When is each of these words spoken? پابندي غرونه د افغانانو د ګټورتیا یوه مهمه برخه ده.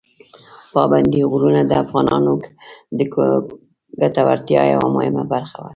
پابندي 0.73 1.21
غرونه 1.31 1.61
د 1.65 1.71
افغانانو 1.83 2.31
د 2.97 2.99
ګټورتیا 4.01 4.61
یوه 4.73 4.87
مهمه 4.95 5.23
برخه 5.33 5.57
ده. 5.63 5.69